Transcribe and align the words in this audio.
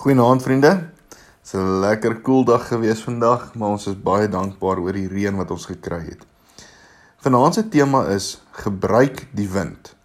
Goeienaand 0.00 0.42
vriende. 0.42 0.88
Dit's 1.42 1.52
'n 1.52 1.80
lekker 1.80 2.20
koel 2.20 2.44
dag 2.44 2.68
gewees 2.68 3.02
vandag, 3.04 3.54
maar 3.54 3.68
ons 3.68 3.86
is 3.86 4.02
baie 4.02 4.28
dankbaar 4.28 4.78
oor 4.78 4.92
die 4.92 5.08
reën 5.08 5.36
wat 5.36 5.50
ons 5.50 5.66
gekry 5.66 6.00
het. 6.04 6.22
Vanaand 7.20 7.54
se 7.54 7.68
tema 7.68 8.06
is 8.08 8.42
gebruik 8.50 9.26
die 9.32 9.48
wind. 9.48 9.96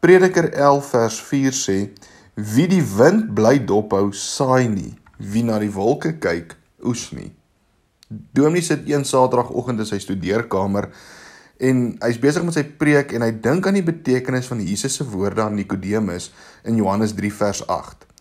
Prediker 0.00 0.52
11 0.52 0.86
vers 0.86 1.20
4 1.20 1.52
sê: 1.52 1.90
Wie 2.34 2.68
die 2.68 2.84
wind 2.96 3.34
bly 3.34 3.64
dophou, 3.64 4.12
saai 4.12 4.68
nie. 4.68 4.94
Wie 5.18 5.42
na 5.42 5.58
die 5.58 5.72
wolke 5.72 6.18
kyk, 6.18 6.56
oes 6.84 7.10
nie. 7.10 7.34
Dominee 8.08 8.62
sit 8.62 8.88
een 8.88 9.04
Saterdagoggend 9.04 9.78
in 9.78 9.86
sy 9.86 9.98
studeerkamer 9.98 10.88
en 11.58 11.98
hy's 12.00 12.18
besig 12.18 12.44
met 12.44 12.54
sy 12.54 12.64
preek 12.64 13.12
en 13.12 13.22
hy 13.22 13.32
dink 13.32 13.66
aan 13.66 13.74
die 13.74 13.90
betekenis 13.90 14.46
van 14.46 14.60
Jesus 14.60 14.94
se 14.94 15.04
woorde 15.04 15.42
aan 15.42 15.54
Nikodemus 15.54 16.32
in 16.64 16.76
Johannes 16.76 17.12
3 17.12 17.32
vers 17.32 17.66
8. 17.66 18.11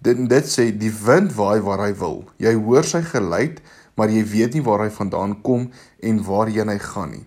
Dit 0.00 0.20
dit 0.30 0.46
sê 0.48 0.70
die 0.72 0.92
wind 1.04 1.34
waai 1.36 1.60
waar 1.60 1.82
hy 1.84 1.92
wil. 2.00 2.22
Jy 2.40 2.54
hoor 2.56 2.86
sy 2.88 3.02
geluid, 3.04 3.58
maar 4.00 4.08
jy 4.08 4.22
weet 4.24 4.54
nie 4.56 4.64
waar 4.64 4.86
hy 4.86 4.88
vandaan 4.94 5.34
kom 5.44 5.66
en 6.00 6.22
waarheen 6.24 6.72
hy 6.72 6.78
gaan 6.80 7.12
nie. 7.12 7.26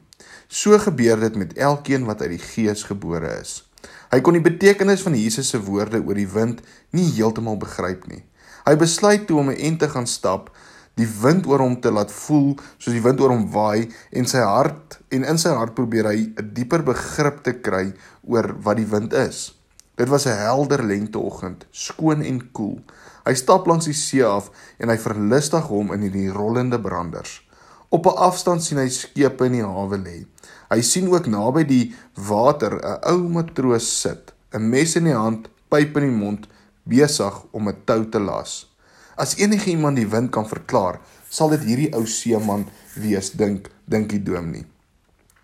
So 0.50 0.78
gebeur 0.82 1.22
dit 1.22 1.38
met 1.38 1.54
elkeen 1.54 2.08
wat 2.10 2.22
uit 2.26 2.34
die 2.34 2.42
Gees 2.42 2.82
gebore 2.90 3.30
is. 3.42 3.62
Hy 4.10 4.22
kon 4.26 4.38
die 4.38 4.46
betekenis 4.46 5.06
van 5.06 5.14
Jesus 5.18 5.52
se 5.54 5.62
woorde 5.62 6.02
oor 6.02 6.18
die 6.18 6.30
wind 6.30 6.66
nie 6.98 7.06
heeltemal 7.14 7.60
begryp 7.62 8.08
nie. 8.10 8.24
Hy 8.66 8.76
besluit 8.80 9.28
toe 9.28 9.40
om 9.40 9.50
'n 9.50 9.58
ent 9.70 9.80
te 9.80 9.90
gaan 9.90 10.08
stap, 10.08 10.50
die 10.96 11.10
wind 11.22 11.46
oor 11.46 11.60
hom 11.60 11.80
te 11.82 11.92
laat 11.92 12.12
voel 12.12 12.56
soos 12.78 12.94
die 12.94 13.02
wind 13.02 13.22
oor 13.22 13.34
hom 13.34 13.52
waai 13.52 13.90
en 14.12 14.26
sy 14.26 14.42
hart 14.42 15.00
en 15.10 15.24
in 15.24 15.38
sy 15.38 15.50
hart 15.50 15.76
probeer 15.76 16.10
hy 16.10 16.34
'n 16.38 16.54
dieper 16.54 16.84
begrip 16.84 17.44
te 17.44 17.54
kry 17.54 17.94
oor 18.24 18.56
wat 18.62 18.78
die 18.78 18.90
wind 18.90 19.14
is. 19.14 19.54
Dit 19.96 20.10
was 20.10 20.26
'n 20.26 20.38
helder 20.38 20.84
lenteoggend, 20.84 21.66
skoon 21.70 22.22
en 22.22 22.52
koel. 22.52 22.80
Hy 23.24 23.34
stap 23.34 23.66
langs 23.66 23.86
die 23.86 23.94
see 23.94 24.26
af 24.26 24.50
en 24.78 24.90
hy 24.90 24.98
verlustig 24.98 25.64
hom 25.70 25.94
in 25.94 26.12
die 26.12 26.32
rollende 26.32 26.80
branders. 26.80 27.48
Op 27.90 28.06
'n 28.06 28.18
afstand 28.18 28.64
sien 28.64 28.78
hy 28.78 28.90
skepe 28.90 29.46
in 29.46 29.52
die 29.52 29.64
hawe 29.64 29.98
lê. 29.98 30.26
Hy 30.70 30.82
sien 30.82 31.08
ook 31.14 31.28
naby 31.28 31.64
die 31.64 31.96
water 32.14 32.80
'n 32.82 33.00
ou 33.12 33.30
matroos 33.30 34.02
sit, 34.02 34.34
'n 34.52 34.70
mes 34.70 34.96
in 34.96 35.04
die 35.04 35.16
hand, 35.16 35.50
pyp 35.70 35.98
in 35.98 36.04
die 36.04 36.18
mond, 36.18 36.48
besig 36.84 37.44
om 37.52 37.68
'n 37.68 37.78
tou 37.86 38.10
te 38.10 38.20
las. 38.20 38.70
As 39.16 39.38
enige 39.38 39.70
iemand 39.70 39.96
die 39.96 40.10
wind 40.10 40.32
kan 40.32 40.48
verklaar, 40.48 41.00
sal 41.30 41.50
dit 41.50 41.64
hierdie 41.64 41.94
ou 41.94 42.06
seeman 42.06 42.66
wees, 42.96 43.32
dink 43.32 43.70
dink 43.86 44.10
die 44.10 44.24
dominee. 44.24 44.66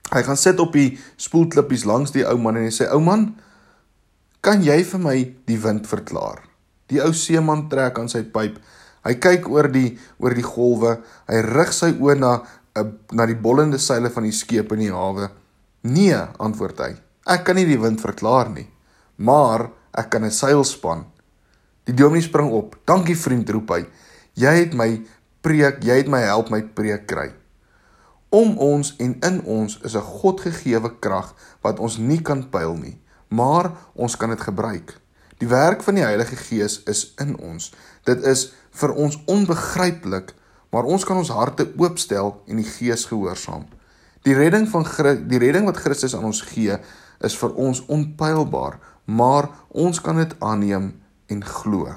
Hy 0.10 0.24
gaan 0.24 0.38
sit 0.38 0.60
op 0.60 0.74
die 0.74 0.98
spoelklippies 1.18 1.86
langs 1.86 2.12
die 2.12 2.26
ou 2.26 2.38
man 2.38 2.58
en 2.58 2.64
hy 2.64 2.74
sê: 2.74 2.90
"Ou 2.90 3.00
man, 3.00 3.36
Kan 4.40 4.62
jy 4.64 4.86
vir 4.88 5.02
my 5.04 5.18
die 5.50 5.58
wind 5.60 5.88
verklaar? 5.90 6.46
Die 6.88 7.02
ou 7.04 7.12
seeman 7.12 7.66
trek 7.72 7.98
aan 8.00 8.08
sy 8.08 8.22
pyp. 8.32 8.56
Hy 9.04 9.14
kyk 9.20 9.50
oor 9.52 9.68
die 9.72 9.98
oor 10.24 10.36
die 10.36 10.46
golwe. 10.46 10.94
Hy 11.28 11.42
rig 11.44 11.74
sy 11.76 11.90
oë 11.92 12.16
na 12.16 12.32
'n 12.80 12.94
na 13.12 13.26
die 13.28 13.36
bollende 13.36 13.78
seile 13.78 14.10
van 14.10 14.24
die 14.24 14.32
skep 14.32 14.72
in 14.72 14.80
die 14.80 14.94
hawe. 14.96 15.28
Nee, 15.84 16.16
antwoord 16.40 16.80
hy. 16.80 16.96
Ek 17.28 17.44
kan 17.44 17.56
nie 17.56 17.66
die 17.66 17.82
wind 17.82 18.00
verklaar 18.00 18.50
nie, 18.50 18.68
maar 19.18 19.72
ek 19.94 20.10
kan 20.10 20.24
'n 20.24 20.32
seil 20.32 20.64
span. 20.64 21.06
Die 21.84 21.94
dominee 21.94 22.24
spring 22.24 22.52
op. 22.52 22.78
Dankie 22.86 23.16
vriend, 23.16 23.50
roep 23.50 23.70
hy. 23.72 23.86
Jy 24.36 24.54
het 24.56 24.74
my 24.74 25.02
preek, 25.42 25.84
jy 25.84 25.98
het 25.98 26.08
my 26.08 26.22
help 26.22 26.50
my 26.50 26.62
preek 26.62 27.08
kry. 27.08 27.34
Om 28.30 28.58
ons 28.58 28.96
en 29.00 29.20
in 29.22 29.42
ons 29.44 29.80
is 29.84 29.96
'n 29.96 30.02
Godgegewe 30.02 31.00
krag 31.02 31.36
wat 31.62 31.80
ons 31.80 31.98
nie 31.98 32.22
kan 32.22 32.50
pyl 32.50 32.78
nie 32.78 33.00
maar 33.30 33.72
ons 33.94 34.18
kan 34.18 34.30
dit 34.34 34.42
gebruik. 34.42 34.98
Die 35.40 35.48
werk 35.48 35.84
van 35.86 35.96
die 35.96 36.04
Heilige 36.04 36.36
Gees 36.36 36.82
is 36.90 37.14
in 37.22 37.38
ons. 37.40 37.72
Dit 38.04 38.24
is 38.28 38.50
vir 38.82 38.92
ons 38.94 39.16
onbegryplik, 39.30 40.34
maar 40.70 40.84
ons 40.84 41.06
kan 41.08 41.18
ons 41.18 41.32
harte 41.34 41.70
oopstel 41.78 42.36
en 42.48 42.60
die 42.60 42.68
Gees 42.68 43.06
gehoorsaam. 43.10 43.66
Die 44.28 44.36
redding 44.36 44.68
van 44.70 44.86
die 45.30 45.40
redding 45.40 45.70
wat 45.70 45.80
Christus 45.80 46.16
aan 46.16 46.28
ons 46.28 46.42
gee, 46.50 46.76
is 47.24 47.38
vir 47.40 47.56
ons 47.56 47.82
onpylbaar, 47.88 48.78
maar 49.06 49.50
ons 49.70 50.02
kan 50.04 50.20
dit 50.20 50.36
aanneem 50.44 50.92
en 51.32 51.46
glo. 51.46 51.96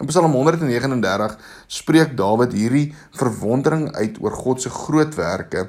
In 0.00 0.08
Psalm 0.08 0.32
139 0.32 1.36
spreek 1.68 2.16
Dawid 2.16 2.54
hierdie 2.56 2.90
verwondering 3.18 3.90
uit 3.94 4.18
oor 4.24 4.32
God 4.32 4.62
se 4.62 4.72
groot 4.72 5.14
werke 5.18 5.68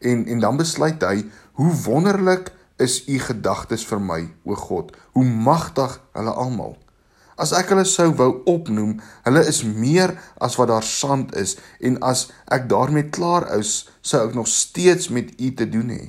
en 0.00 0.24
en 0.26 0.42
dan 0.42 0.60
besluit 0.60 1.02
hy 1.02 1.24
hoe 1.58 1.72
wonderlik 1.84 2.52
is 2.80 3.02
u 3.08 3.18
gedagtes 3.18 3.84
vir 3.88 4.00
my, 4.00 4.22
o 4.44 4.56
God, 4.56 4.94
hoe 5.12 5.24
magtig 5.24 5.98
hulle 6.16 6.34
almal. 6.44 6.76
As 7.40 7.54
ek 7.56 7.72
hulle 7.72 7.84
sou 7.88 8.10
wou 8.18 8.30
opnoem, 8.50 8.98
hulle 9.24 9.42
is 9.48 9.62
meer 9.64 10.14
as 10.42 10.58
wat 10.60 10.70
daar 10.70 10.86
sand 10.86 11.32
is 11.38 11.56
en 11.80 11.96
as 12.04 12.28
ek 12.52 12.68
daarmee 12.70 13.08
klaar 13.14 13.48
is, 13.56 13.88
sou 14.04 14.20
ek 14.28 14.36
nog 14.36 14.50
steeds 14.50 15.08
met 15.08 15.32
u 15.40 15.52
te 15.56 15.66
doen 15.68 15.90
hê. 15.94 16.02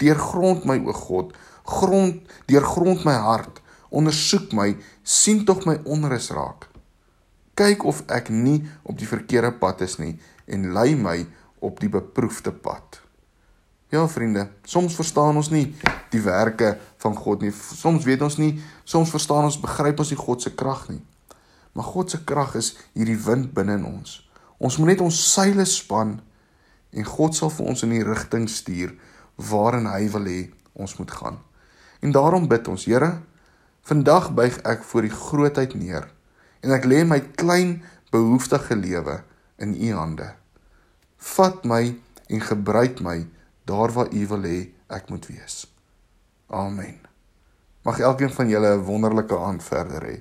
Deurgrond 0.00 0.66
my 0.68 0.80
o 0.84 0.96
God, 0.96 1.34
grond, 1.70 2.20
deurgrond 2.50 3.06
my 3.06 3.14
hart, 3.14 3.60
ondersoek 3.90 4.52
my, 4.56 4.74
sien 5.04 5.44
tog 5.46 5.66
my 5.68 5.78
onrus 5.86 6.30
raak. 6.34 6.66
Kyk 7.58 7.84
of 7.86 8.02
ek 8.08 8.30
nie 8.32 8.62
op 8.88 8.98
die 8.98 9.08
verkeerde 9.08 9.52
pad 9.60 9.84
is 9.84 9.98
nie 10.00 10.16
en 10.50 10.70
lei 10.74 10.94
my 10.96 11.18
op 11.60 11.80
die 11.82 11.90
beproefde 11.92 12.52
pad. 12.52 13.00
Ja 13.90 14.08
vriende, 14.08 14.48
soms 14.62 14.94
verstaan 14.94 15.34
ons 15.36 15.48
nie 15.50 15.64
die 16.12 16.20
werke 16.22 16.76
van 17.02 17.16
God 17.18 17.40
nie. 17.42 17.50
Soms 17.50 18.04
weet 18.06 18.22
ons 18.22 18.36
nie, 18.38 18.52
soms 18.86 19.10
verstaan 19.10 19.48
ons 19.48 19.58
begryp 19.58 19.98
ons 19.98 20.12
nie 20.12 20.18
God 20.20 20.44
se 20.44 20.52
krag 20.54 20.84
nie. 20.92 21.00
Maar 21.74 21.88
God 21.88 22.12
se 22.14 22.20
krag 22.26 22.54
is 22.60 22.76
hierdie 22.94 23.18
wind 23.24 23.50
binne 23.54 23.80
in 23.80 23.86
ons. 23.88 24.20
Ons 24.62 24.78
moet 24.78 24.92
net 24.92 25.02
ons 25.02 25.18
seile 25.32 25.66
span 25.66 26.20
en 26.94 27.08
God 27.08 27.34
sal 27.34 27.50
vir 27.50 27.72
ons 27.72 27.82
in 27.82 27.96
die 27.96 28.06
rigting 28.06 28.46
stuur 28.50 28.94
waarin 29.50 29.90
hy 29.90 30.06
wil 30.14 30.30
hê 30.30 30.38
ons 30.78 30.94
moet 31.00 31.10
gaan. 31.10 31.40
En 31.98 32.14
daarom 32.14 32.46
bid 32.48 32.70
ons, 32.70 32.86
Here, 32.86 33.10
vandag 33.82 34.30
buig 34.38 34.60
ek 34.70 34.86
voor 34.86 35.08
die 35.08 35.14
grootheid 35.14 35.74
neer 35.74 36.06
en 36.62 36.76
ek 36.76 36.86
lê 36.86 37.02
my 37.02 37.18
klein 37.34 37.80
behoeftige 38.14 38.78
lewe 38.78 39.18
in 39.58 39.74
u 39.74 39.92
hande. 39.98 40.30
Vat 41.34 41.66
my 41.66 41.82
en 42.30 42.48
gebruik 42.52 43.02
my 43.02 43.18
daar 43.70 43.94
waar 43.94 44.10
U 44.12 44.26
wil 44.32 44.42
hê 44.50 44.58
ek 44.90 45.08
moet 45.08 45.26
wees. 45.30 45.62
Amen. 46.50 46.98
Mag 47.86 48.00
elkeen 48.02 48.32
van 48.34 48.48
julle 48.48 48.74
'n 48.76 48.84
wonderlike 48.84 49.38
aand 49.38 49.62
verder 49.62 50.02
hê. 50.10 50.16